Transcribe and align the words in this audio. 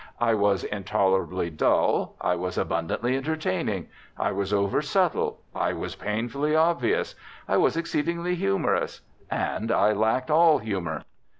I 0.19 0.33
was 0.33 0.63
intolerably 0.63 1.51
dull, 1.51 2.15
I 2.19 2.33
was 2.33 2.57
abundantly 2.57 3.15
entertaining, 3.15 3.87
I 4.17 4.31
was 4.31 4.51
over 4.51 4.81
subtle, 4.81 5.41
I 5.53 5.73
was 5.73 5.93
painfully 5.95 6.55
obvious, 6.55 7.13
I 7.47 7.57
was 7.57 7.77
exceedingly 7.77 8.33
humorous, 8.33 9.01
and 9.29 9.71
I 9.71 9.91
lacked 9.93 10.31
all 10.31 10.57
humour. 10.57 11.03